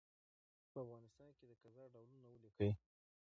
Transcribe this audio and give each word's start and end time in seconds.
په 0.71 0.77
افغانستان 0.85 1.29
کي 1.37 1.45
د 1.47 1.51
قضاء 1.61 1.87
ډولونه 1.93 2.27
ولیکئ؟ 2.29 2.69